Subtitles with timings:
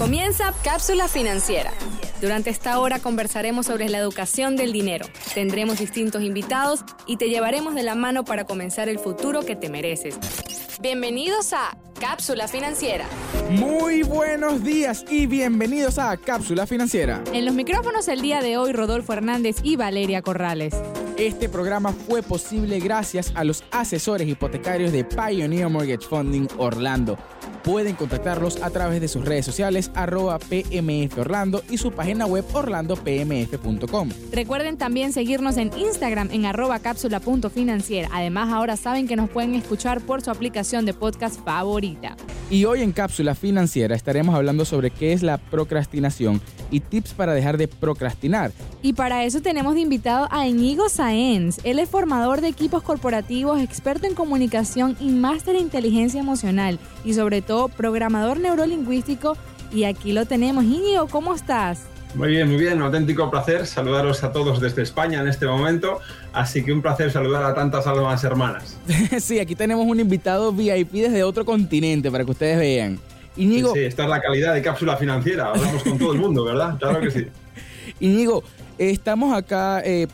[0.00, 1.72] Comienza Cápsula Financiera.
[2.22, 5.04] Durante esta hora conversaremos sobre la educación del dinero.
[5.34, 9.68] Tendremos distintos invitados y te llevaremos de la mano para comenzar el futuro que te
[9.68, 10.18] mereces.
[10.80, 13.04] Bienvenidos a Cápsula Financiera.
[13.50, 17.22] Muy buenos días y bienvenidos a Cápsula Financiera.
[17.34, 20.74] En los micrófonos el día de hoy Rodolfo Hernández y Valeria Corrales.
[21.18, 27.18] Este programa fue posible gracias a los asesores hipotecarios de Pioneer Mortgage Funding Orlando.
[27.64, 32.44] Pueden contactarlos a través de sus redes sociales arroba PMF Orlando y su página web
[32.52, 34.08] orlandopmf.com.
[34.32, 38.08] Recuerden también seguirnos en Instagram en arroba cápsula.financiera.
[38.12, 42.16] Además ahora saben que nos pueden escuchar por su aplicación de podcast favorita.
[42.50, 47.32] Y hoy en Cápsula Financiera estaremos hablando sobre qué es la procrastinación y tips para
[47.32, 48.52] dejar de procrastinar.
[48.82, 51.58] Y para eso tenemos de invitado a Inigo Saenz.
[51.64, 57.14] Él es formador de equipos corporativos, experto en comunicación y máster en inteligencia emocional y
[57.14, 59.36] sobre todo programador neurolingüístico.
[59.72, 60.64] Y aquí lo tenemos.
[60.64, 61.86] Inigo, ¿cómo estás?
[62.14, 66.00] Muy bien, muy bien, un auténtico placer saludaros a todos desde España en este momento,
[66.32, 68.76] así que un placer saludar a tantas almas hermanas.
[69.20, 72.98] sí, aquí tenemos un invitado VIP desde otro continente para que ustedes vean.
[73.36, 76.76] Íñigo, sí, esta es la calidad de cápsula financiera, hablamos con todo el mundo, ¿verdad?
[76.78, 77.26] Claro que sí.
[78.00, 78.42] Íñigo,
[78.76, 80.08] estamos acá, eh,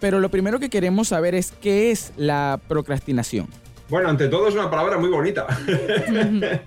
[0.00, 3.46] pero lo primero que queremos saber es qué es la procrastinación.
[3.92, 5.46] Bueno, ante todo es una palabra muy bonita.
[5.66, 6.62] Me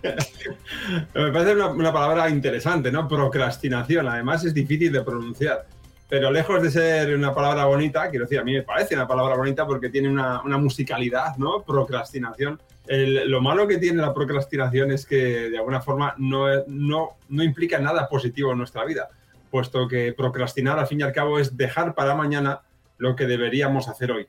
[1.32, 3.08] parece una, palabra interesante, ¿no?
[3.08, 4.08] Procrastinación.
[4.08, 5.66] Además es difícil de pronunciar.
[6.08, 9.36] Pero lejos de ser una palabra bonita, quiero decir, a mí me parece una palabra
[9.36, 11.64] bonita porque tiene una, musicalidad, ¿no?
[11.64, 12.62] Procrastinación.
[12.88, 17.80] lo malo que tiene la procrastinación es que de alguna forma no, no, no implica
[17.80, 19.10] nada positivo en nuestra vida,
[19.50, 22.62] puesto que procrastinar al fin y al cabo es dejar para mañana
[23.00, 24.28] lo que deberíamos hacer hoy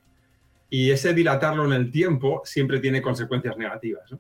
[0.69, 4.15] y ese dilatarlo en el tiempo siempre tiene consecuencias negativas.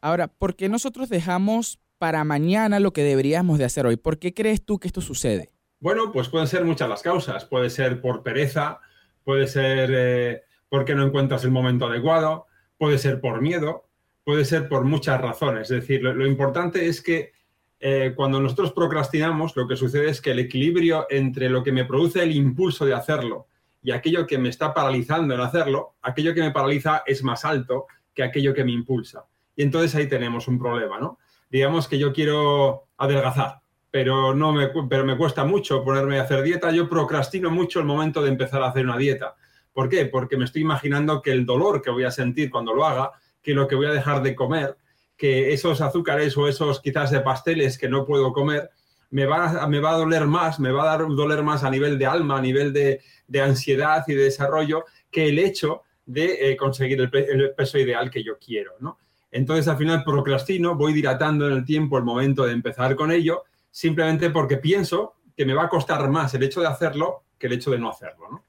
[0.00, 3.96] Ahora, ¿por qué nosotros dejamos para mañana lo que deberíamos de hacer hoy?
[3.96, 5.50] ¿Por qué crees tú que esto sucede?
[5.80, 7.44] Bueno, pues pueden ser muchas las causas.
[7.44, 8.80] Puede ser por pereza,
[9.24, 12.46] puede ser eh, porque no encuentras el momento adecuado,
[12.78, 13.84] puede ser por miedo,
[14.24, 15.70] puede ser por muchas razones.
[15.70, 17.32] Es decir, lo, importante es que
[17.80, 21.84] eh, cuando nosotros procrastinamos, lo que sucede es que el equilibrio entre lo que me
[21.84, 23.48] produce el impulso de hacerlo
[23.82, 27.86] y aquello que me está paralizando en hacerlo, aquello que me paraliza es más alto
[28.14, 29.24] que aquello que me impulsa.
[29.56, 31.18] Y entonces ahí tenemos un problema, ¿no?
[31.50, 36.42] Digamos que yo quiero adelgazar, pero, no me, pero me cuesta mucho ponerme a hacer
[36.42, 39.34] dieta, yo procrastino mucho el momento de empezar a hacer una dieta.
[39.72, 40.06] ¿Por qué?
[40.06, 43.54] Porque me estoy imaginando que el dolor que voy a sentir cuando lo haga, que
[43.54, 44.76] lo que voy a dejar de comer,
[45.16, 48.70] que esos azúcares o esos quizás de pasteles que no puedo comer,
[49.10, 51.98] me va, me va a doler más, me va a dar doler más a nivel
[51.98, 53.00] de alma, a nivel de,
[53.38, 58.38] ansiedad y de desarrollo, que el hecho de eh, conseguir el, peso ideal que yo
[58.38, 58.98] quiero, ¿no?
[59.30, 63.44] Entonces, al final procrastino, voy dilatando en el tiempo el momento de empezar con ello,
[63.70, 67.54] simplemente porque pienso que me va a costar más el hecho de hacerlo que el
[67.54, 68.44] hecho de no hacerlo, ¿no?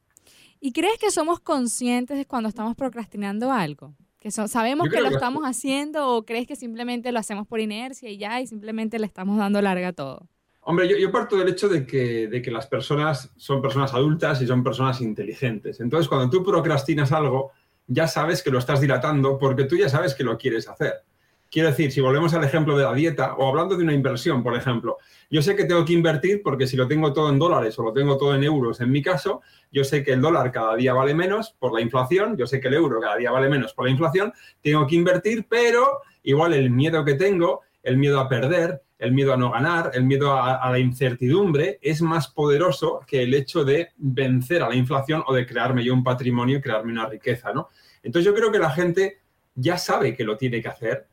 [0.60, 3.96] ¿Y crees que somos conscientes de cuando estamos procrastinando algo?
[4.20, 8.18] ¿Que sabemos que lo estamos haciendo o crees que simplemente lo hacemos por inercia y
[8.18, 10.28] ya y simplemente le estamos dando larga a todo?
[10.64, 14.48] Hombre, yo, parto del hecho de que, de que las personas son personas adultas y
[14.48, 15.80] son personas inteligentes.
[15.80, 17.52] Entonces, cuando tú procrastinas algo,
[17.88, 21.04] ya sabes que lo estás dilatando porque tú ya sabes que lo quieres hacer.
[21.50, 24.56] Quiero decir, si volvemos al ejemplo de la dieta o hablando de una inversión, por
[24.56, 24.98] ejemplo,
[25.30, 27.92] yo sé que tengo que invertir porque si lo tengo todo en dólares o lo
[27.92, 31.14] tengo todo en euros, en mi caso, yo sé que el dólar cada día vale
[31.14, 33.92] menos por la inflación, yo sé que el euro cada día vale menos por la
[33.92, 39.14] inflación, tengo que invertir, pero igual el miedo que tengo, el miedo a perder, el
[39.14, 43.66] miedo a no ganar, el miedo a, la incertidumbre es más poderoso que el hecho
[43.66, 47.52] de vencer a la inflación o de crearme yo un patrimonio y crearme una riqueza,
[47.52, 47.70] ¿no?
[48.04, 49.22] Entonces yo creo que la gente
[49.56, 51.08] ya sabe que lo tiene que hacer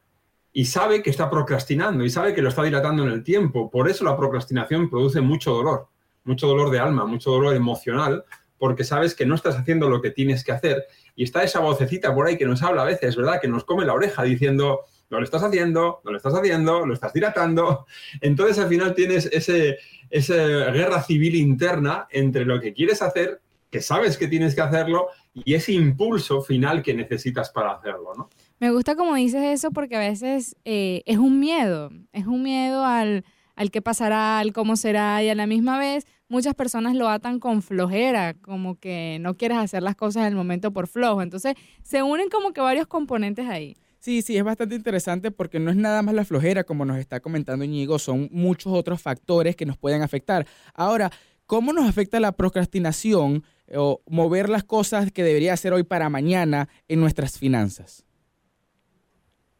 [0.52, 3.70] y sabe que está procrastinando y sabe que lo está dilatando en el tiempo.
[3.70, 5.88] Por eso la procrastinación produce mucho dolor,
[6.24, 8.22] mucho dolor de alma, mucho dolor emocional,
[8.58, 10.84] porque sabes que no estás haciendo lo que tienes que hacer.
[11.18, 13.40] Y está esa vocecita por ahí que nos habla a veces, ¿verdad?
[13.40, 16.94] Que nos come la oreja diciendo, no lo estás haciendo, no lo estás haciendo, lo
[16.94, 17.86] estás dilatando.
[18.20, 19.78] Entonces al final tienes ese,
[20.10, 20.36] esa
[20.70, 25.54] guerra civil interna entre lo que quieres hacer, que sabes que tienes que hacerlo, y
[25.54, 28.30] ese impulso final que necesitas para hacerlo, ¿no?
[28.60, 32.84] Me gusta como dices eso porque a veces eh, es un miedo, es un miedo
[32.84, 33.24] al,
[33.56, 37.40] al qué pasará, al cómo será, y a la misma vez muchas personas lo atan
[37.40, 41.22] con flojera, como que no quieres hacer las cosas en el momento por flojo.
[41.22, 43.76] Entonces se unen como que varios componentes ahí.
[43.98, 47.20] Sí, sí, es bastante interesante porque no es nada más la flojera, como nos está
[47.20, 50.46] comentando Íñigo, son muchos otros factores que nos pueden afectar.
[50.72, 51.10] Ahora,
[51.46, 53.42] ¿cómo nos afecta la procrastinación
[53.74, 58.07] o mover las cosas que debería hacer hoy para mañana en nuestras finanzas?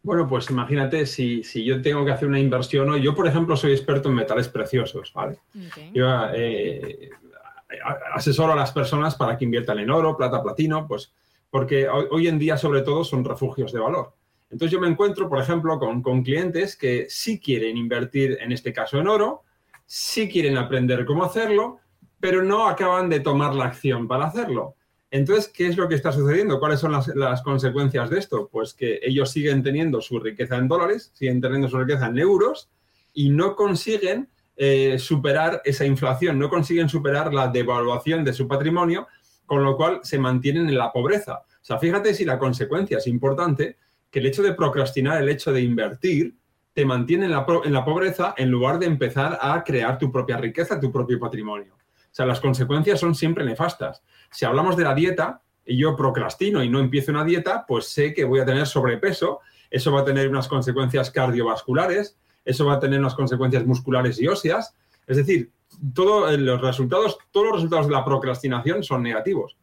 [0.08, 3.58] Bueno, pues imagínate si, si, yo tengo que hacer una inversión, o yo por ejemplo
[3.58, 5.38] soy experto en metales preciosos, ¿vale?
[5.92, 7.10] Yo eh,
[8.14, 11.12] asesoro a las personas para que inviertan en oro, plata, platino, pues
[11.50, 14.14] porque hoy, en día sobre todo son refugios de valor.
[14.48, 18.72] Entonces yo me encuentro, por ejemplo, con, con clientes que sí quieren invertir, en este
[18.72, 19.42] caso en oro,
[19.84, 21.80] sí quieren aprender cómo hacerlo,
[22.18, 24.74] pero no acaban de tomar la acción para hacerlo.
[25.10, 26.60] Entonces, ¿qué es lo que está sucediendo?
[26.60, 28.48] ¿Cuáles son las, consecuencias de esto?
[28.52, 32.68] Pues que ellos siguen teniendo su riqueza en dólares, siguen teniendo su riqueza en euros
[33.14, 39.06] y no consiguen eh, superar esa inflación, no consiguen superar la devaluación de su patrimonio,
[39.46, 41.38] con lo cual se mantienen en la pobreza.
[41.38, 43.78] O sea, fíjate si la consecuencia es importante,
[44.10, 46.34] que el hecho de procrastinar, el hecho de invertir,
[46.74, 50.36] te mantiene en la, en la pobreza en lugar de empezar a crear tu propia
[50.36, 51.74] riqueza, tu propio patrimonio.
[52.18, 54.02] O sea, las consecuencias son siempre nefastas.
[54.32, 58.12] Si hablamos de la dieta y yo procrastino y no empiezo una dieta, pues sé
[58.12, 59.38] que voy a tener sobrepeso,
[59.70, 64.26] eso va a tener unas consecuencias cardiovasculares, eso va a tener unas consecuencias musculares y
[64.26, 64.74] óseas.
[65.06, 65.52] Es decir,
[65.94, 69.56] todos eh, los resultados, todos los resultados de la procrastinación son negativos.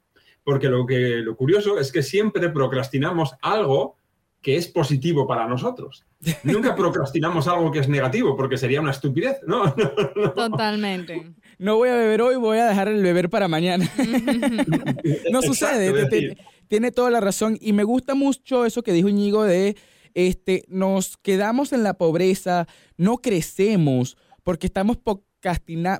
[0.45, 3.97] Porque lo, que, lo curioso es que siempre procrastinamos algo
[4.41, 6.05] que es positivo para nosotros.
[6.43, 9.73] Nunca procrastinamos algo que es negativo, porque sería una estupidez, ¿no?
[10.35, 11.33] Totalmente.
[11.57, 13.89] No voy a beber hoy, voy a dejar el beber para mañana.
[15.31, 16.35] no sucede,
[16.67, 17.57] tiene toda la razón.
[17.61, 19.75] Y me gusta mucho eso que dijo Íñigo de,
[20.13, 22.67] este, nos quedamos en la pobreza,
[22.97, 24.97] no crecemos, porque estamos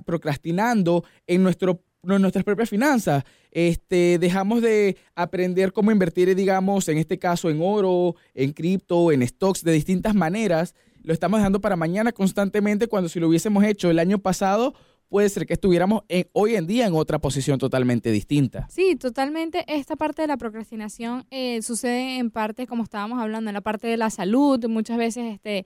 [0.06, 3.24] procrastinando en nuestro nuestras propias finanzas.
[3.51, 9.28] Este, dejamos de aprender cómo invertir, digamos, en este caso en oro, en cripto, en
[9.28, 10.75] stocks, de distintas maneras.
[11.04, 14.75] Lo estamos dejando para mañana constantemente cuando si lo hubiésemos hecho el año pasado,
[15.16, 16.04] puede ser que estuviéramos
[16.34, 18.68] hoy en día en otra posición totalmente distinta.
[18.70, 19.64] Sí, totalmente.
[19.66, 23.88] Esta parte de la procrastinación eh, sucede en parte, como estábamos hablando, en la parte
[23.88, 24.60] de la salud.
[24.68, 25.66] Muchas veces este,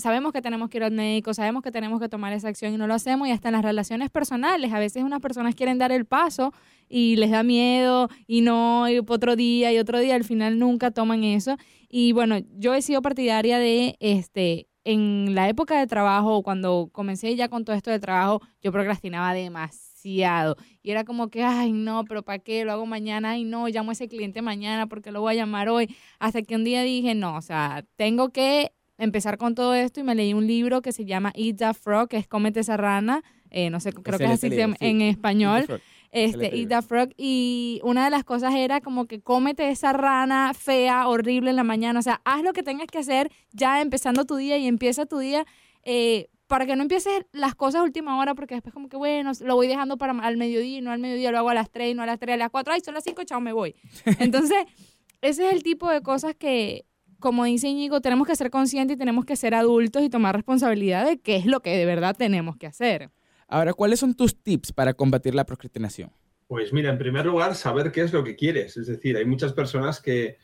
[0.00, 2.78] sabemos que tenemos que ir al médico, sabemos que tenemos que tomar esa acción y
[2.78, 5.92] no lo hacemos, y hasta en las relaciones personales, a veces unas personas quieren dar
[5.92, 6.52] el paso
[6.88, 10.90] y les da miedo y no, y otro día y otro día, al final nunca
[10.90, 11.56] toman eso.
[11.88, 17.34] Y bueno, yo he sido partidaria de, este, en la época de trabajo, cuando comencé
[17.36, 20.56] ya con todo esto de trabajo, yo procrastinaba demasiado.
[20.82, 22.64] Y era como que, ay, no, pero ¿para qué?
[22.64, 25.68] Lo hago mañana, ay, no, llamo a ese cliente mañana porque lo voy a llamar
[25.68, 25.94] hoy.
[26.18, 30.02] Hasta que un día dije, no, o sea, tengo que empezar con todo esto y
[30.02, 33.22] me leí un libro que se llama Eat the Frog, que es Cómete esa rana,
[33.50, 34.50] eh, no sé, creo que es así
[34.80, 35.66] en español.
[36.12, 37.10] Este, Eat the Frog.
[37.16, 41.64] Y una de las cosas era como que cómete esa rana fea, horrible en la
[41.64, 41.98] mañana.
[41.98, 45.18] O sea, haz lo que tengas que hacer ya empezando tu día y empieza tu
[45.18, 45.46] día.
[45.82, 49.30] Eh, para que no empieces las cosas a última hora, porque después como que, bueno,
[49.40, 51.94] lo voy dejando para al mediodía y no al mediodía, lo hago a las 3,
[51.94, 53.76] no a las 3, a las 4, ay, son las 5, chao, me voy.
[54.18, 54.64] Entonces,
[55.22, 56.86] ese es el tipo de cosas que
[57.20, 61.06] como dice Íñigo, tenemos que ser conscientes y tenemos que ser adultos y tomar responsabilidad
[61.06, 63.10] de qué es lo que de verdad tenemos que hacer.
[63.50, 66.12] Ahora, ¿cuáles son tus tips para combatir la procrastinación?
[66.46, 68.76] Pues mira, en primer lugar, saber qué es lo que quieres.
[68.76, 70.36] Es decir, hay muchas personas que,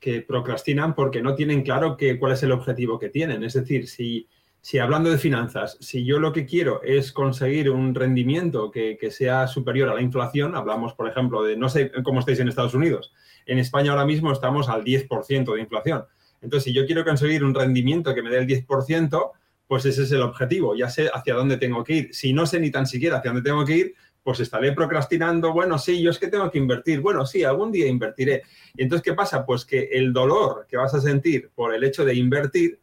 [0.00, 3.44] que procrastinan porque no tienen claro que, cuál es el objetivo que tienen.
[3.44, 4.26] Es decir, si,
[4.62, 9.10] si hablando de finanzas, si yo lo que quiero es conseguir un rendimiento que, que,
[9.10, 12.74] sea superior a la inflación, hablamos, por ejemplo, de, no sé cómo estáis en Estados
[12.74, 13.12] Unidos,
[13.44, 16.04] en España ahora mismo estamos al 10% de inflación.
[16.40, 19.30] Entonces, si yo quiero conseguir un rendimiento que me dé el 10%,
[19.66, 22.14] pues ese es el objetivo, ya sé hacia dónde tengo que ir.
[22.14, 25.78] Si no sé ni tan siquiera hacia dónde tengo que ir, pues estaré procrastinando, bueno,
[25.78, 28.42] sí, yo es que tengo que invertir, bueno, sí, algún día invertiré.
[28.74, 29.46] Y entonces, ¿qué pasa?
[29.46, 32.80] Pues que el dolor que vas a sentir por el hecho de invertir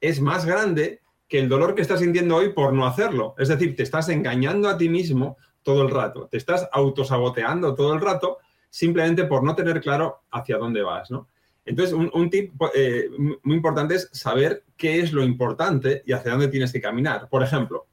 [0.00, 3.34] es más grande que el dolor que estás sintiendo hoy por no hacerlo.
[3.38, 7.94] Es decir, te estás engañando a ti mismo todo el rato, te estás autosaboteando todo
[7.94, 11.28] el rato simplemente por no tener claro hacia dónde vas, ¿no?
[11.64, 13.08] Entonces, un, tip eh,
[13.42, 17.28] muy importante es saber qué es lo importante y hacia dónde tienes que caminar.
[17.28, 17.86] Por ejemplo,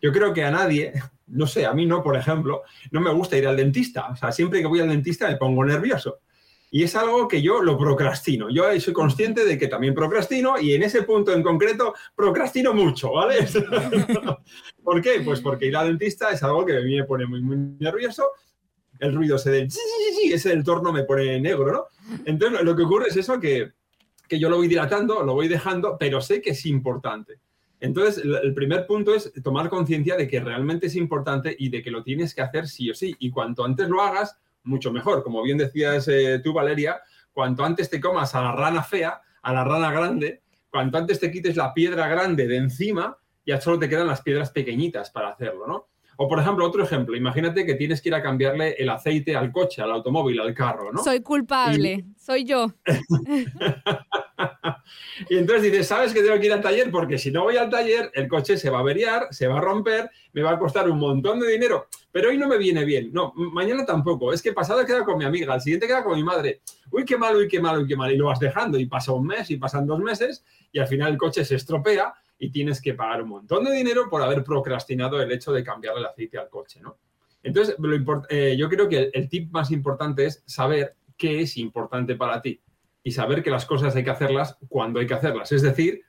[0.00, 0.92] yo creo que a nadie,
[1.26, 4.08] no sé, a mí no, por ejemplo, no me gusta ir al dentista.
[4.10, 6.20] O sea, siempre que voy al dentista me pongo nervioso.
[6.70, 8.50] Y es algo que yo lo procrastino.
[8.50, 13.12] Yo soy consciente de que también procrastino y en ese punto en concreto procrastino mucho,
[13.12, 13.46] ¿vale?
[14.82, 15.22] ¿Por qué?
[15.24, 18.24] Pues porque ir al dentista es algo que a mí me pone muy, muy nervioso
[19.00, 19.68] el ruido ese del
[20.32, 21.86] ese del torno me pone negro, ¿no?
[22.24, 23.72] Entonces lo que ocurre es eso que,
[24.28, 27.40] que yo lo voy dilatando, lo voy dejando, pero sé que es importante.
[27.78, 31.90] Entonces, el primer punto es tomar conciencia de que realmente es importante y de que
[31.90, 33.14] lo tienes que hacer sí o sí.
[33.18, 35.22] Y cuanto antes lo hagas, mucho mejor.
[35.22, 37.00] Como bien decías eh, tú, Valeria,
[37.32, 41.30] cuanto antes te comas a la rana fea, a la rana grande, cuanto antes te
[41.30, 45.66] quites la piedra grande de encima, ya solo te quedan las piedras pequeñitas para hacerlo,
[45.66, 45.88] ¿no?
[46.16, 49.52] O, por ejemplo, otro ejemplo, imagínate que tienes que ir a cambiarle el aceite al
[49.52, 51.04] coche, al automóvil, al carro, ¿no?
[51.04, 52.72] Soy culpable, soy yo.
[55.28, 56.90] y entonces dices, ¿sabes que tengo que ir al taller?
[56.90, 59.60] Porque si no voy al taller, el coche se va a averiar, se va a
[59.60, 63.12] romper, me va a costar un montón de dinero, pero hoy no me viene bien.
[63.12, 64.32] No, mañana tampoco.
[64.32, 66.62] Es que pasado queda con mi amiga, el siguiente queda con mi madre.
[66.90, 68.10] Uy, qué mal, uy, qué mal, uy, qué mal.
[68.10, 70.42] Y lo vas dejando y pasa un mes y pasan dos meses
[70.72, 74.08] y al final el coche se estropea y tienes que pagar un montón de dinero
[74.10, 76.98] por haber procrastinado el hecho de cambiar el aceite al coche, ¿no?
[77.42, 77.76] Entonces,
[78.28, 82.60] eh, yo creo que el tip más importante es saber qué es importante para ti
[83.02, 85.52] y saber que las cosas hay que hacerlas cuando hay que hacerlas.
[85.52, 86.02] Es decir,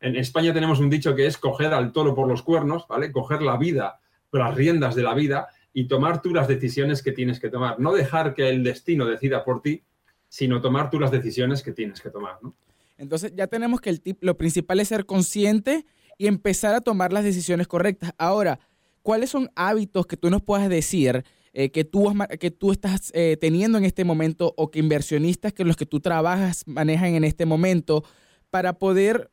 [0.00, 3.10] en España tenemos un dicho que es coger al toro por los cuernos, ¿vale?
[3.10, 4.00] Coger la vida,
[4.30, 7.80] las riendas de la vida y tomar tú las decisiones que tienes que tomar.
[7.80, 9.82] No dejar que el destino decida por ti,
[10.28, 12.54] sino tomar tú las decisiones que tienes que tomar, ¿no?
[12.96, 15.84] Entonces ya tenemos que el tip, lo principal es ser consciente
[16.18, 18.12] y empezar a tomar las decisiones correctas.
[18.18, 18.60] Ahora,
[19.02, 23.36] ¿cuáles son hábitos que tú nos puedas decir eh, que, tú, que tú estás eh,
[23.40, 27.46] teniendo en este momento o que inversionistas que los que tú trabajas manejan en este
[27.46, 28.04] momento
[28.50, 29.30] para poder,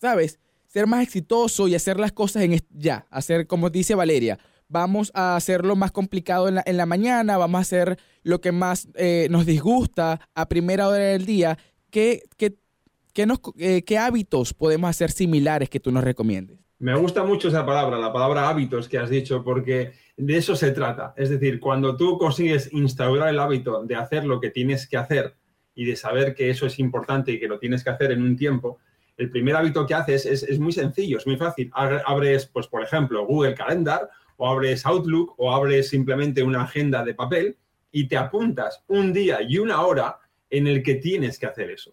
[0.00, 4.38] sabes, ser más exitoso y hacer las cosas en ya, hacer como dice Valeria,
[4.68, 8.52] vamos a hacerlo más complicado en la, en la mañana, vamos a hacer lo que
[8.52, 11.58] más eh, nos disgusta a primera hora del día.
[11.90, 12.56] ¿Qué, qué,
[13.12, 13.40] qué, nos,
[13.86, 16.58] ¿Qué hábitos podemos hacer similares que tú nos recomiendes?
[16.80, 20.70] Me gusta mucho esa palabra, la palabra hábitos que has dicho, porque de eso se
[20.70, 21.12] trata.
[21.14, 25.34] Es decir, cuando tú consigues instaurar el hábito de hacer lo que tienes que hacer
[25.74, 28.34] y de saber que eso es importante y que lo tienes que hacer en un
[28.34, 28.78] tiempo,
[29.18, 31.70] el primer hábito que haces es, muy sencillo, es muy fácil.
[31.74, 37.12] Abres, pues, por ejemplo, Google Calendar o abres Outlook o abres simplemente una agenda de
[37.12, 37.58] papel
[37.92, 41.92] y te apuntas un día y una hora en el que tienes que hacer eso.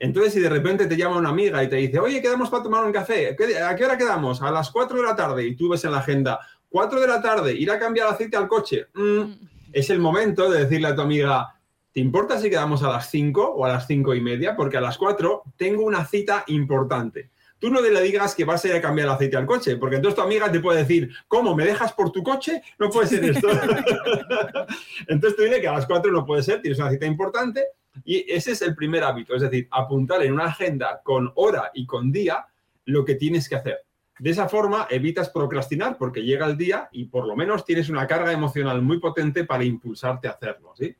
[0.00, 2.86] Entonces, si de repente te llama una amiga y te dice, oye, quedamos para tomar
[2.86, 4.40] un café, ¿a qué hora quedamos?
[4.40, 5.46] A las 4 de la tarde.
[5.46, 6.40] Y tú ves en la agenda,
[6.70, 8.86] 4 de la tarde, ir a cambiar aceite al coche.
[8.94, 9.32] Mm,
[9.70, 11.54] es el momento de decirle a tu amiga,
[11.92, 14.56] ¿te importa si quedamos a las 5 o a las 5 y media?
[14.56, 17.30] Porque a las 4 tengo una cita importante.
[17.58, 19.96] Tú no le digas que vas a ir a cambiar el aceite al coche, porque
[19.96, 21.54] entonces tu amiga te puede decir, ¿cómo?
[21.54, 22.62] ¿Me dejas por tu coche?
[22.78, 23.48] No puede ser esto.
[25.08, 27.66] entonces tú dile que a las 4 no puede ser, tienes una cita importante
[28.04, 31.86] y ese es el primer hábito, es decir, apuntar en una agenda con hora y
[31.86, 32.46] con día
[32.84, 33.78] lo que tienes que hacer.
[34.18, 38.06] De esa forma evitas procrastinar porque llega el día y por lo menos tienes una
[38.06, 40.72] carga emocional muy potente para impulsarte a hacerlo.
[40.76, 40.94] ¿sí?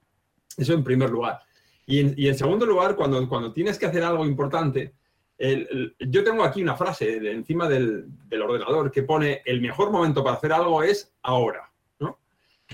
[0.56, 1.40] Eso en primer lugar.
[1.86, 4.94] Y en, segundo lugar, cuando, cuando tienes que hacer algo importante,
[5.98, 10.36] yo tengo aquí una frase encima del, del ordenador que pone el mejor momento para
[10.36, 11.69] hacer algo es ahora.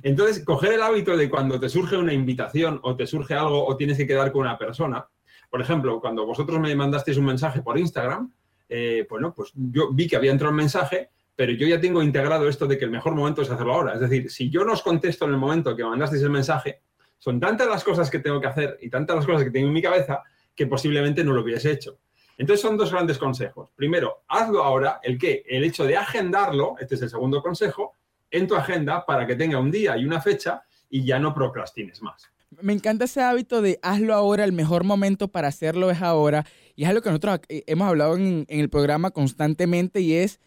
[0.03, 3.77] Entonces, coger el hábito de cuando te surge una invitación o te surge algo o
[3.77, 5.07] tienes que quedar con una persona.
[5.51, 8.33] Por ejemplo, cuando vosotros me mandasteis un mensaje por Instagram,
[8.69, 12.49] eh, bueno, pues yo vi que había entrado un mensaje, pero yo ya tengo integrado
[12.49, 13.95] esto de que el mejor momento es hacerlo ahora.
[13.95, 16.81] Es decir, si yo no os contesto en el momento que mandasteis el mensaje,
[17.19, 19.73] son tantas las cosas que tengo que hacer y tantas las cosas que tengo en
[19.73, 20.23] mi cabeza
[20.55, 21.99] que posiblemente no lo hubiese hecho.
[22.39, 23.71] Entonces son dos grandes consejos.
[23.75, 27.95] Primero, hazlo ahora, el que, el hecho de agendarlo, este es el segundo consejo,
[28.31, 32.03] en tu agenda para que tenga un día y una fecha y ya no procrastines
[32.03, 32.31] más.
[32.61, 36.47] Me encanta ese hábito de hazlo ahora, el mejor momento para hacerlo es ahora.
[36.75, 40.41] Y es algo que nosotros eh, hemos hablado en, el programa constantemente y es,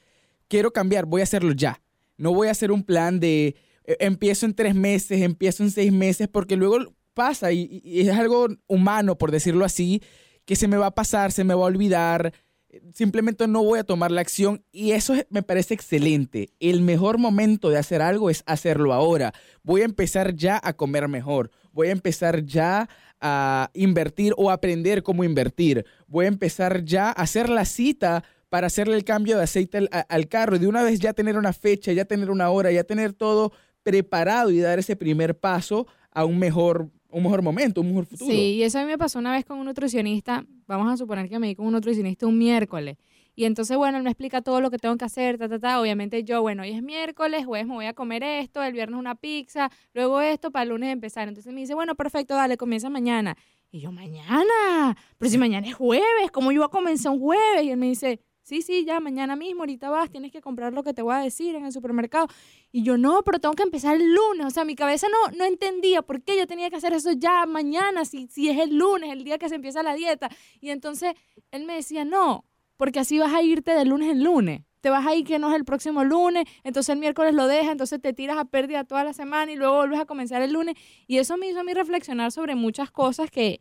[0.47, 1.81] quiero cambiar, voy a hacerlo ya.
[2.17, 3.55] No voy a hacer un plan de
[3.85, 8.17] eh, empiezo en tres meses, empiezo en seis meses, porque luego pasa y, y es
[8.17, 10.01] algo humano, por decirlo así,
[10.45, 12.33] que se me va a pasar, se me va a olvidar,
[12.93, 16.49] simplemente no voy a tomar la acción y eso me parece excelente.
[16.59, 19.33] El mejor momento de hacer algo es hacerlo ahora.
[19.63, 21.51] Voy a empezar ya a comer mejor.
[21.71, 22.89] Voy a empezar ya
[23.21, 25.85] a invertir o aprender cómo invertir.
[26.07, 29.89] Voy a empezar ya a hacer la cita para hacerle el cambio de aceite al,
[29.91, 32.83] al carro y de una vez ya tener una fecha, ya tener una hora, ya
[32.83, 33.51] tener todo
[33.83, 38.31] preparado y dar ese primer paso a un mejor un mejor momento, un mejor futuro.
[38.31, 41.27] Sí, y eso a mí me pasó una vez con un nutricionista, vamos a suponer
[41.29, 42.97] que me di con un nutricionista un miércoles.
[43.35, 45.79] Y entonces, bueno, él me explica todo lo que tengo que hacer, ta, ta, ta.
[45.79, 49.15] Obviamente yo, bueno, hoy es miércoles, jueves me voy a comer esto, el viernes una
[49.15, 51.29] pizza, luego esto para el lunes empezar.
[51.29, 53.37] Entonces me dice, bueno, perfecto, dale, comienza mañana.
[53.71, 57.63] Y yo, mañana, pero si mañana es jueves, ¿cómo yo voy a comenzar un jueves?
[57.63, 60.83] Y él me dice, sí, sí, ya mañana mismo, ahorita vas, tienes que comprar lo
[60.83, 62.27] que te voy a decir en el supermercado.
[62.71, 64.47] Y yo, no, pero tengo que empezar el lunes.
[64.47, 67.45] O sea, mi cabeza no, no entendía por qué yo tenía que hacer eso ya
[67.45, 70.29] mañana, si, si es el lunes, el día que se empieza la dieta.
[70.59, 71.13] Y entonces
[71.51, 72.43] él me decía, no,
[72.75, 74.61] porque así vas a irte de lunes en lunes.
[74.81, 77.73] Te vas a ir que no es el próximo lunes, entonces el miércoles lo dejas,
[77.73, 80.75] entonces te tiras a pérdida toda la semana y luego vuelves a comenzar el lunes.
[81.05, 83.59] Y eso me hizo a mí reflexionar sobre muchas cosas que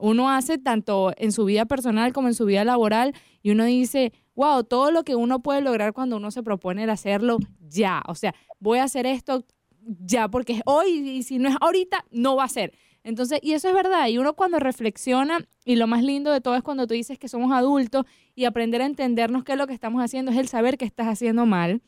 [0.00, 4.12] uno hace tanto en su vida personal como en su vida laboral y uno dice,
[4.34, 8.02] wow, todo lo que uno puede lograr cuando uno se propone el hacerlo ya.
[8.06, 9.44] O sea, voy a hacer esto
[9.82, 12.72] ya porque es hoy y si no es ahorita, no va a ser.
[13.02, 16.54] Entonces, y eso es verdad, y uno cuando reflexiona, y lo más lindo de todo
[16.54, 19.72] es cuando tú dices que somos adultos y aprender a entendernos qué es lo que
[19.72, 21.80] estamos haciendo, es el saber que estás haciendo mal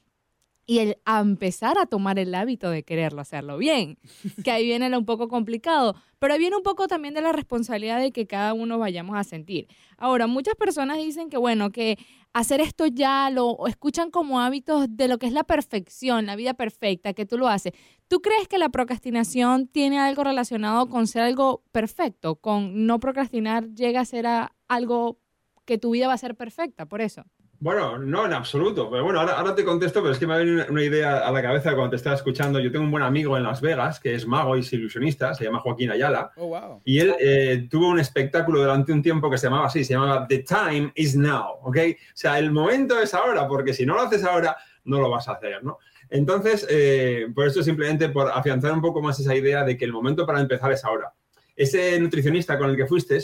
[0.64, 3.99] y el empezar a tomar el hábito de quererlo hacerlo bien,
[4.44, 7.32] que ahí viene lo un poco complicado, pero ahí viene un poco también de la
[7.32, 9.66] responsabilidad de que cada uno vayamos a sentir.
[9.99, 11.99] Ahora, muchas personas dicen que bueno, que
[12.32, 16.54] hacer esto ya lo escuchan como hábitos de lo que es la perfección, la vida
[16.54, 17.72] perfecta, que tú lo haces.
[18.08, 23.74] ¿Tú crees que la procrastinación tiene algo relacionado con ser algo perfecto, con no procrastinar
[23.74, 24.26] llega a ser
[24.68, 25.18] algo
[25.64, 27.24] que tu vida va a ser perfecta, por eso?
[27.62, 28.90] Bueno, no, en absoluto.
[28.90, 31.40] Pero bueno, ahora, te contesto, pero es que me ha venido una, idea a la
[31.40, 32.59] cabeza cuando te estaba escuchando.
[32.59, 35.45] Yo tengo un buen amigo en Las Vegas que es mago y es ilusionista, se
[35.45, 36.33] llama Joaquín Ayala.
[36.35, 36.83] Oh, wow.
[36.85, 40.26] Y él eh, tuvo un espectáculo durante un tiempo que se llamaba así, se llamaba
[40.26, 41.76] The Time is Now, ¿ok?
[41.76, 45.28] O sea, el momento es ahora, porque si no lo haces ahora, no lo vas
[45.28, 45.78] a hacer, ¿no?
[46.11, 49.92] Entonces, eh, por eso simplemente por afianzar un poco más esa idea de que el
[49.92, 51.12] momento para empezar es ahora.
[51.54, 53.21] Ese nutricionista con el que fuiste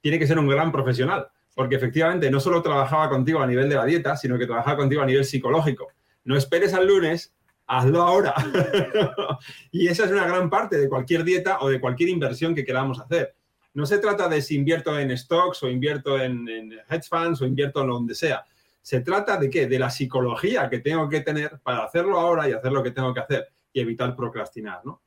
[0.00, 3.76] tiene que ser un gran profesional porque efectivamente no solo trabajaba contigo a nivel de
[3.76, 5.88] la dieta, sino que trabajaba contigo a nivel psicológico.
[6.24, 7.34] No esperes al lunes,
[7.66, 8.34] hazlo ahora.
[9.70, 13.00] y esa es una gran parte de cualquier dieta o de cualquier inversión que queramos
[13.00, 13.34] hacer.
[13.74, 16.46] No se trata de si invierto en stocks o invierto en,
[16.88, 18.44] hedge funds o invierto en donde sea.
[18.80, 19.66] Se trata de qué?
[19.66, 23.14] De la psicología que tengo que tener para hacerlo ahora y hacer lo que tengo
[23.14, 25.00] que hacer y evitar procrastinar, ¿no?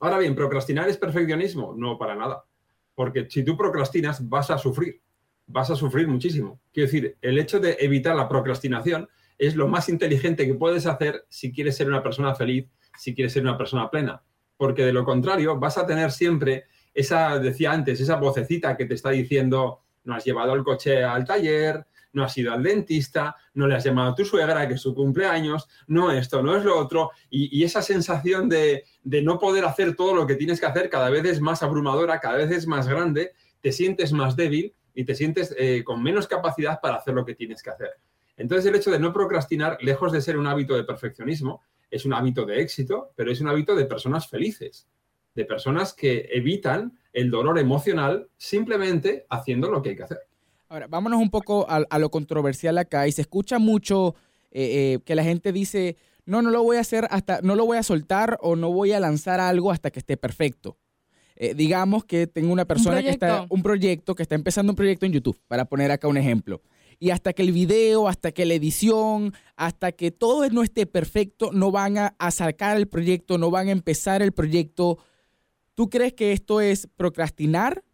[0.00, 1.74] Ahora bien, ¿procrastinar es perfeccionismo?
[1.76, 2.42] No, para nada.
[2.94, 5.00] Porque si tú procrastinas, vas a sufrir
[5.50, 6.60] vas a sufrir muchísimo.
[6.72, 11.24] Quiero decir, el hecho de evitar la procrastinación es lo más inteligente que puedes hacer
[11.28, 14.22] si quieres ser una persona feliz, si quieres ser una persona plena.
[14.56, 18.94] Porque de lo contrario, vas a tener siempre esa, decía antes, esa vocecita que te
[18.94, 23.66] está diciendo, no has llevado el coche al taller, no has ido al dentista, no
[23.66, 26.78] le has llamado a tu suegra, que es su cumpleaños, no esto, no es lo
[26.78, 27.10] otro.
[27.30, 31.24] Y, esa sensación de no poder hacer todo lo que tienes que hacer cada vez
[31.24, 35.54] es más abrumadora, cada vez es más grande, te sientes más débil y te sientes
[35.58, 37.88] eh, con menos capacidad para hacer lo que tienes que hacer.
[38.36, 42.12] Entonces el hecho de no procrastinar, lejos de ser un hábito de perfeccionismo, es un
[42.12, 44.86] hábito de éxito, pero es un hábito de personas felices,
[45.34, 50.18] de personas que evitan el dolor emocional simplemente haciendo lo que hay que hacer.
[50.68, 54.14] Ahora, vámonos un poco a, lo controversial acá y se escucha mucho
[54.50, 55.96] eh, eh, que la gente dice,
[56.26, 58.92] no, no lo voy a hacer hasta, no lo voy a soltar o no voy
[58.92, 60.76] a lanzar algo hasta que esté perfecto.
[61.42, 65.06] Eh, digamos que tengo una persona que está, un proyecto, que está empezando un proyecto
[65.06, 66.60] en YouTube, para poner acá un ejemplo.
[66.98, 71.50] Y hasta que el video, hasta que la edición, hasta que todo no esté perfecto,
[71.50, 74.98] no van a, a sacar el proyecto, no van a empezar el proyecto.
[75.74, 77.84] ¿Tú crees que esto es procrastinar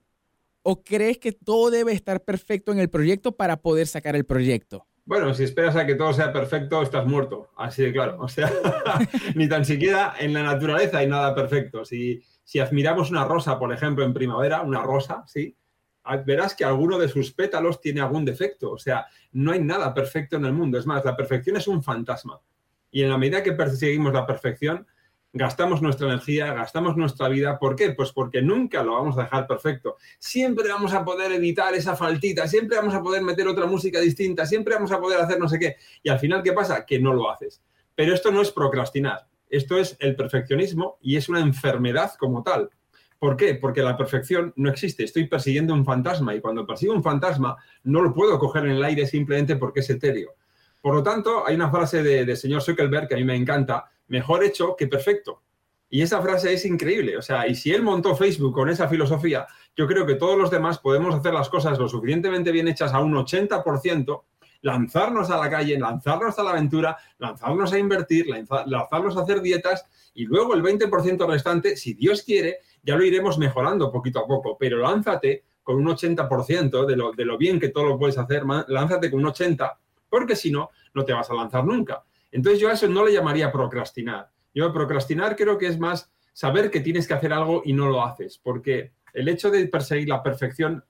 [0.62, 4.88] o crees que todo debe estar perfecto en el proyecto para poder sacar el proyecto?
[5.07, 7.51] Bueno, si esperas a que todo sea perfecto, estás muerto.
[7.57, 8.19] Así de claro.
[8.21, 8.53] O sea,
[9.37, 11.85] ni tan siquiera en la naturaleza hay nada perfecto.
[11.85, 15.57] Si, si admiramos una rosa, por ejemplo, en primavera, una rosa, ¿sí?
[16.25, 18.73] verás que alguno de sus pétalos tiene algún defecto.
[18.73, 20.77] O sea, no hay nada perfecto en el mundo.
[20.77, 22.40] Es más, la perfección es un fantasma.
[22.90, 24.87] Y en la medida que perseguimos la perfección,
[25.37, 27.59] gastamos nuestra energía, gastamos nuestra vida.
[27.59, 27.90] ¿Por qué?
[27.90, 29.96] Pues porque nunca lo vamos a dejar perfecto.
[30.18, 34.46] Siempre vamos a poder evitar esa faltita, siempre vamos a poder meter otra música distinta,
[34.46, 35.77] siempre vamos a poder hacer no sé qué.
[36.03, 36.87] Y al final, ¿qué pasa?
[36.87, 37.62] Que no lo haces.
[37.94, 39.27] Pero esto no es procrastinar.
[39.49, 42.70] Esto es el perfeccionismo y es una enfermedad como tal.
[43.18, 43.55] ¿Por qué?
[43.55, 45.05] Porque la perfección no existe.
[45.05, 48.85] Estoy persiguiendo un fantasma y cuando persigo un fantasma no lo puedo coger en el
[48.85, 50.35] aire simplemente porque es etéreo.
[50.81, 54.45] Por lo tanto, hay una frase de señor Zuckerberg que a mí me encanta, mejor
[54.45, 55.42] hecho que perfecto.
[55.88, 57.16] Y esa frase es increíble.
[57.16, 60.51] O sea, y si él montó Facebook con esa filosofía, yo creo que todos los
[60.51, 64.23] demás podemos hacer las cosas lo suficientemente bien hechas a un 80%
[64.62, 68.27] lanzarnos a la calle, lanzarnos a la aventura, lanzarnos a invertir,
[68.66, 73.38] lanzarnos a hacer dietas y luego el 20% restante, si Dios quiere, ya lo iremos
[73.38, 77.69] mejorando poquito a poco, pero lánzate con un 80% de lo, de lo bien que
[77.69, 79.77] todo lo puedes hacer, lánzate con un 80%,
[80.09, 82.05] porque si no, no te vas a lanzar nunca.
[82.37, 84.31] Entonces yo a eso no le llamaría procrastinar.
[84.55, 88.05] Yo procrastinar creo que es más saber que tienes que hacer algo y no lo
[88.05, 90.85] haces, porque el hecho de perseguir la perfección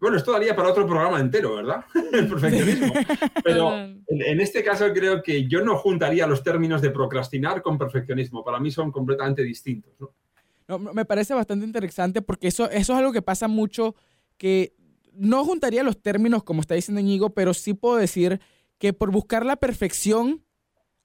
[0.00, 1.84] bueno, esto daría para otro programa entero, ¿verdad?
[2.12, 2.92] El perfeccionismo.
[3.44, 8.44] Pero en, este caso creo que yo no juntaría los términos de procrastinar con perfeccionismo.
[8.44, 9.92] Para mí son completamente distintos.
[9.98, 10.78] ¿no?
[10.78, 13.96] me parece bastante interesante porque eso, eso es algo que pasa mucho,
[14.36, 14.74] que
[15.14, 18.40] no juntaría los términos como está diciendo Íñigo, pero sí puedo decir
[18.78, 20.44] que por buscar la perfección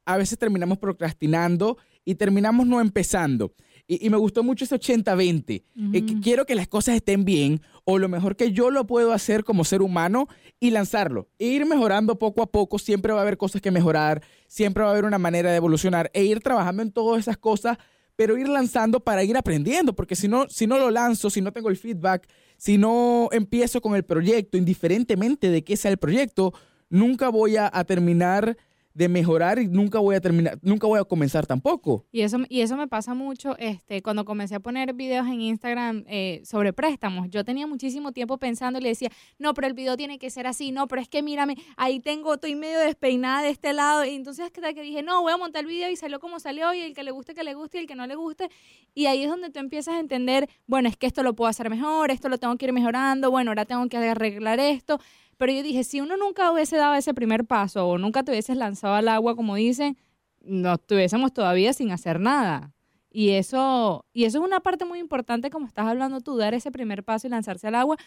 [0.06, 3.54] a veces terminamos procrastinando y terminamos no empezando.
[3.86, 5.64] Y, me gustó mucho ese 80-20.
[5.94, 9.44] Eh, quiero que las cosas estén bien o lo mejor que yo lo puedo hacer
[9.44, 10.28] como ser humano
[10.60, 11.28] y lanzarlo.
[11.38, 12.80] E ir mejorando poco a poco.
[12.80, 16.10] Siempre va a haber cosas que mejorar, siempre va a haber una manera de evolucionar
[16.14, 17.78] e ir trabajando en todas esas cosas,
[18.16, 21.52] pero ir lanzando para ir aprendiendo, porque si no, si no lo lanzo, si no
[21.52, 26.54] tengo el feedback, si no empiezo con el proyecto, indiferentemente de qué sea el proyecto,
[26.90, 28.56] nunca voy a terminar
[28.94, 32.06] de mejorar y nunca voy a terminar, nunca voy a comenzar tampoco.
[32.12, 36.04] Y eso, y eso me pasa mucho este, cuando comencé a poner videos en Instagram
[36.08, 37.30] eh, sobre préstamos.
[37.30, 40.46] Yo tenía muchísimo tiempo pensando y le decía, no, pero el video tiene que ser
[40.46, 44.06] así, no, pero es que mírame, ahí tengo, estoy medio despeinada de este lado.
[44.06, 46.74] Y entonces hasta que dije, no, voy a montar el video y salió como salió
[46.74, 48.50] y el que le guste, que le guste y el que no le guste.
[48.94, 51.70] Y ahí es donde tú empiezas a entender, bueno, es que esto lo puedo hacer
[51.70, 55.00] mejor, esto lo tengo que ir mejorando, bueno, ahora tengo que arreglar esto.
[55.38, 58.58] Pero yo dije, si uno nunca hubiese dado ese primer paso o nunca te hubieses
[58.58, 59.98] lanzado al agua, como dicen,
[60.42, 62.74] no estuviésemos todavía sin hacer nada.
[63.10, 66.72] Y eso, y eso es una parte muy importante, como estás hablando tú, dar ese
[66.72, 67.98] primer paso y lanzarse al agua.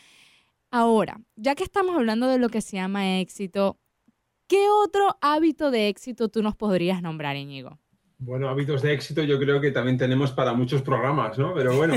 [0.70, 3.78] Ahora, ya que estamos hablando de lo que se llama éxito,
[4.48, 7.78] ¿qué otro hábito de éxito tú nos podrías nombrar, Íñigo?
[8.18, 11.54] Bueno, hábitos de éxito yo creo que también tenemos para muchos programas, ¿no?
[11.54, 11.94] Pero bueno,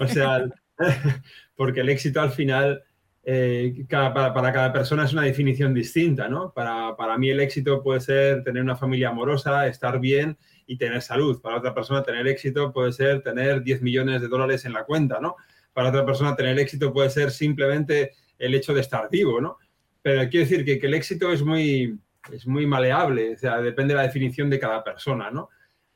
[0.00, 0.44] o sea,
[1.56, 2.82] porque el éxito al final
[3.24, 6.52] eh, para, cada persona es una definición distinta, ¿no?
[6.52, 11.02] Para, para, mí el éxito puede ser tener una familia amorosa, estar bien y tener
[11.02, 11.40] salud.
[11.40, 15.20] Para otra persona tener éxito puede ser tener 10 millones de dólares en la cuenta,
[15.20, 15.36] ¿no?
[15.72, 19.58] Para otra persona tener éxito puede ser simplemente el hecho de estar vivo, ¿no?
[20.02, 21.96] Pero quiero decir que, que el éxito es muy,
[22.32, 25.48] es muy maleable, o sea, depende de la definición de cada persona, ¿no?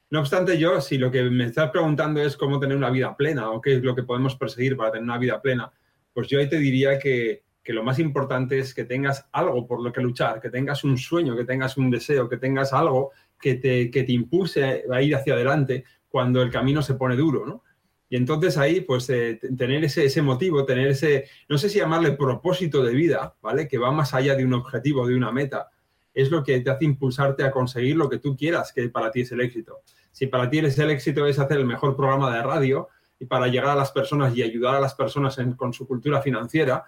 [0.09, 3.51] No obstante, yo, si lo que me estás preguntando es cómo tener una vida plena
[3.51, 5.73] o qué es lo que podemos perseguir para tener una vida plena,
[6.17, 9.93] pues yo ahí te diría que, lo más importante es que tengas algo por lo
[9.93, 13.91] que luchar, que tengas un sueño, que tengas un deseo, que tengas algo que te,
[13.91, 17.65] que te impulse a ir hacia adelante cuando el camino se pone duro, ¿no?
[18.09, 22.13] Y entonces ahí, pues, eh, tener ese, ese, motivo, tener ese, no sé si llamarle
[22.13, 23.69] propósito de vida, ¿vale?
[23.69, 25.69] Que va más allá de un objetivo, de una meta,
[26.15, 29.21] es lo que te hace impulsarte a conseguir lo que tú quieras, que para ti
[29.21, 29.83] es el éxito.
[30.13, 33.71] Si para ti el éxito es hacer el mejor programa de radio, y para llegar
[33.71, 36.85] a las personas y ayudar a las personas con su cultura financiera,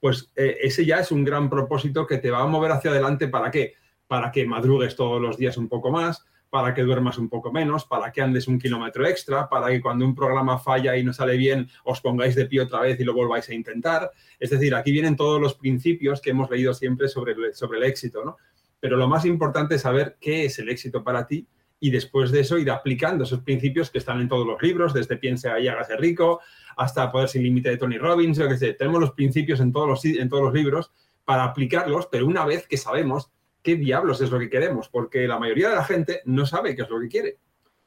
[0.00, 3.28] pues eh, ese ya es un gran propósito que te va a mover hacia adelante.
[3.28, 3.74] ¿Para qué?
[4.06, 7.84] Para que madrugues todos los días un poco más, para que duermas un poco menos,
[7.84, 11.36] para que andes un kilómetro extra, para que cuando un programa falla y no sale
[11.36, 14.10] bien os pongáis de pie otra vez y lo volváis a intentar.
[14.38, 17.84] Es decir, aquí vienen todos los principios que hemos leído siempre sobre el, sobre el
[17.84, 18.36] éxito, ¿no?
[18.80, 21.46] Pero lo más importante es saber qué es el éxito para ti
[21.80, 25.16] y después de eso ir aplicando esos principios que están en todos los libros, desde
[25.16, 26.40] Piense y hágase rico
[26.76, 28.72] hasta Poder sin límite de Tony Robbins, lo que sé.
[28.72, 30.92] Tenemos los principios en todos los, en todos los libros
[31.24, 33.30] para aplicarlos, pero una vez que sabemos
[33.62, 36.82] qué diablos es lo que queremos, porque la mayoría de la gente no sabe qué
[36.82, 37.38] es lo que quiere.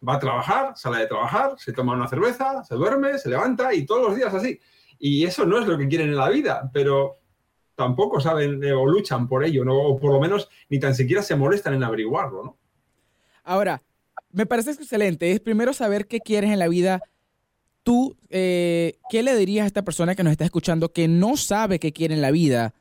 [0.07, 3.85] Va a trabajar, sale de trabajar, se toma una cerveza, se duerme, se levanta y
[3.85, 4.59] todos los días así.
[4.99, 7.19] Y eso no es lo que quieren en la vida, pero
[7.75, 9.75] tampoco saben o luchan por ello, ¿no?
[9.75, 12.57] o por lo menos ni tan siquiera se molestan en averiguarlo, ¿no?
[13.51, 13.81] Ahora,
[14.31, 15.29] me parece excelente.
[15.33, 17.01] Es primero saber qué quieres en la vida.
[17.83, 21.77] Tú, eh, ¿qué le dirías a esta persona que nos está escuchando que no sabe
[21.77, 22.73] qué quiere en la vida?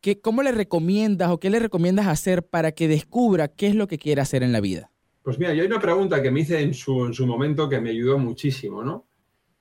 [0.00, 3.86] ¿Qué, ¿Cómo le recomiendas o qué le recomiendas hacer para que descubra qué es lo
[3.86, 4.90] que quiere hacer en la vida?
[5.22, 7.78] Pues mira, yo hay una pregunta que me hice en su, en su momento que
[7.78, 9.06] me ayudó muchísimo, ¿no?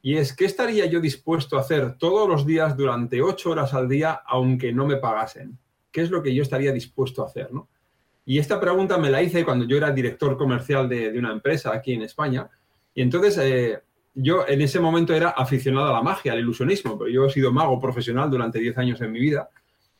[0.01, 3.89] Y es, ¿qué estaría yo dispuesto a hacer todos los días durante ocho horas al
[3.89, 5.59] día aunque no me pagasen?
[5.91, 7.67] ¿Qué es lo que yo estaría dispuesto a hacer, no?
[8.29, 11.93] Y esta pregunta me la hice cuando yo era director comercial de, una empresa aquí
[11.93, 12.49] en España.
[12.93, 13.79] Y entonces eh,
[14.13, 17.53] yo en ese momento era aficionado a la magia, al ilusionismo, pero yo he sido
[17.53, 19.49] mago profesional durante 10 años en mi vida.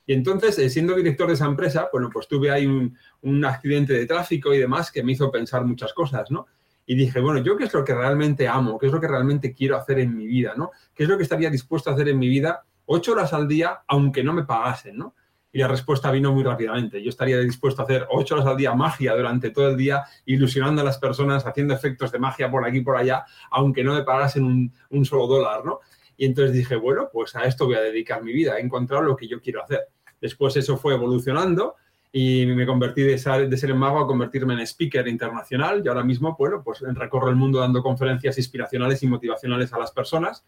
[0.05, 4.05] Y entonces, eh, siendo director de esa empresa, bueno, pues tuve ahí un, accidente de
[4.05, 6.47] tráfico y demás que me hizo pensar muchas cosas, ¿no?
[6.85, 8.77] Y dije, bueno, ¿yo qué es lo que realmente amo?
[8.77, 10.71] ¿Qué es lo que realmente quiero hacer en mi vida, ¿no?
[10.93, 13.83] ¿Qué es lo que estaría dispuesto a hacer en mi vida ocho horas al día,
[13.87, 15.15] aunque no me pagasen, ¿no?
[15.57, 17.01] Y la respuesta vino muy rápidamente.
[17.01, 20.83] Yo estaría dispuesto a hacer ocho horas al día magia durante todo el día, ilusionando
[20.83, 24.03] a las personas, haciendo efectos de magia por aquí y por allá, aunque no me
[24.03, 25.79] pagasen un, solo dólar, ¿no?
[26.15, 29.15] Y entonces dije, bueno, pues a esto voy a dedicar mi vida, he encontrado lo
[29.15, 29.87] que yo quiero hacer.
[30.21, 31.73] Después eso fue evolucionando
[32.11, 36.03] y me convertí de ser, de ser mago a convertirme en speaker internacional y ahora
[36.03, 40.45] mismo, bueno, pues recorro el mundo dando conferencias inspiracionales y motivacionales a las personas.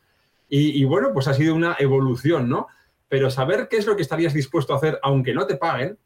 [0.52, 2.68] Y, bueno, pues ha sido una evolución, ¿no?
[3.10, 5.98] Pero saber qué es lo que estarías dispuesto a hacer aunque no te paguen,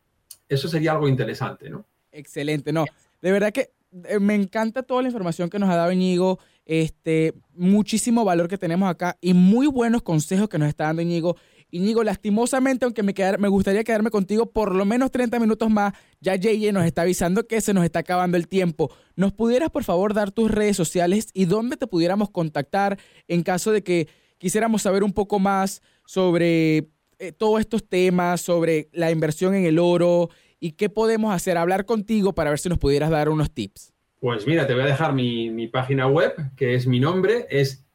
[0.48, 1.86] eso sería algo interesante, ¿no?
[2.12, 2.86] Excelente, no.
[3.22, 3.72] De verdad que
[4.06, 8.58] eh, me encanta toda la información que nos ha dado Íñigo, este, muchísimo valor que
[8.58, 11.36] tenemos acá y muy buenos consejos que nos está dando Íñigo.
[11.70, 16.36] Íñigo, lastimosamente, aunque me, me gustaría quedarme contigo por lo menos 30 minutos más, ya
[16.36, 18.92] JJ nos está avisando que se nos está acabando el tiempo.
[19.16, 23.72] ¿Nos pudieras, por favor, dar tus redes sociales y dónde te pudiéramos contactar en caso
[23.72, 26.90] de que quisiéramos saber un poco más sobre
[27.24, 31.58] eh, todos estos temas, sobre la inversión en el oro y qué podemos hacer?
[31.58, 33.94] Hablar contigo para ver si nos pudieras dar unos tips.
[34.20, 37.86] Pues mira, te voy a dejar mi, mi página web, que es mi nombre, es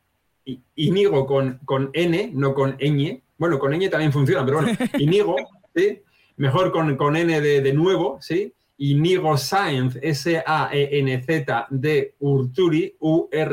[0.76, 3.20] Inigo con, con N, no con ñ.
[3.36, 5.36] Bueno, con ñ también funciona, pero bueno, Inigo,
[5.74, 6.00] ¿sí?
[6.36, 8.54] Mejor con, con N de, de, nuevo, ¿sí?
[8.78, 13.44] Inigo Science, S-A-E-N-Z de Urturi, U-R-T-U-R-I.com.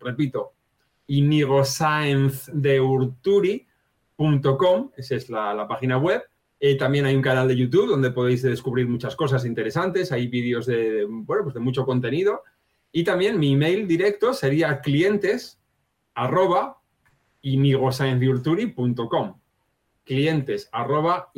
[0.00, 0.54] Repito,
[1.06, 2.80] Inigo Science de
[4.22, 6.22] Urturi.com, esa es la, página web.
[6.60, 10.66] Eh, también hay un canal de YouTube donde podéis descubrir muchas cosas interesantes, hay vídeos
[10.66, 12.42] de, bueno, pues de mucho contenido.
[12.92, 15.58] Y también mi email directo sería clientes
[16.14, 16.78] arroba
[20.04, 21.30] clientes arroba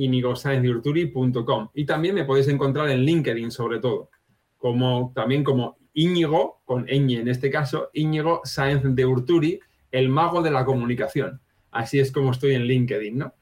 [1.75, 4.11] y también me podéis encontrar en LinkedIn sobre todo,
[4.57, 10.43] como también como Íñigo, con ñ en este caso, Íñigo Sáenz de Urturi, el mago
[10.43, 11.41] de la comunicación.
[11.75, 13.35] Así es como estoy en LinkedIn, ¿no?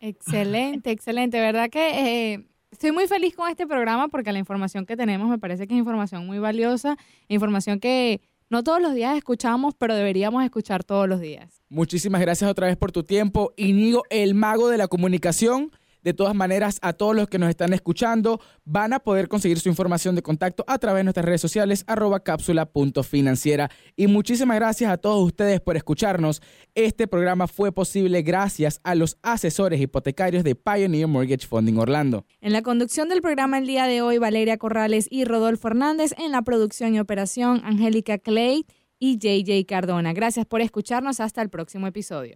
[0.00, 1.40] excelente, excelente.
[1.40, 5.38] ¿Verdad que eh, estoy muy feliz con este programa porque la información que tenemos me
[5.38, 6.96] parece que es información muy valiosa,
[7.28, 11.62] información que no todos los días escuchamos, pero deberíamos escuchar todos los días.
[11.68, 13.52] Muchísimas gracias otra vez por tu tiempo.
[13.56, 15.70] Inigo, el mago de la comunicación.
[16.02, 19.68] De todas maneras, a todos los que nos están escuchando, van a poder conseguir su
[19.68, 23.70] información de contacto a través de nuestras redes sociales, arroba cápsula.financiera.
[23.96, 26.42] Y muchísimas gracias a todos ustedes por escucharnos.
[26.74, 32.24] Este programa fue posible gracias a los asesores hipotecarios de Pioneer Mortgage Funding Orlando.
[32.40, 36.14] En la conducción del programa el día de hoy, Valeria Corrales y Rodolfo Hernández.
[36.18, 38.64] En la producción y operación, Angélica Clay
[39.00, 40.12] y JJ Cardona.
[40.12, 41.18] Gracias por escucharnos.
[41.18, 42.34] Hasta el próximo episodio.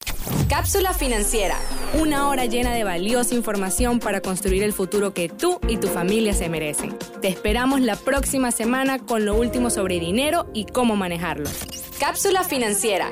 [0.49, 1.57] Cápsula financiera.
[2.01, 6.33] Una hora llena de valiosa información para construir el futuro que tú y tu familia
[6.33, 6.97] se merecen.
[7.21, 11.49] Te esperamos la próxima semana con lo último sobre dinero y cómo manejarlo.
[12.01, 13.11] Cápsula financiera